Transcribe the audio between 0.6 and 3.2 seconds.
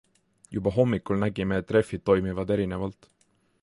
hommikul nägime, et rehvid toimivad erinevalt.